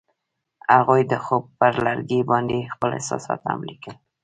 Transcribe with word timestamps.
هغوی 0.75 1.01
د 1.11 1.13
خوب 1.25 1.43
پر 1.59 1.73
لرګي 1.85 2.21
باندې 2.31 2.69
خپل 2.73 2.89
احساسات 2.97 3.39
هم 3.49 3.59
لیکل. 3.69 3.95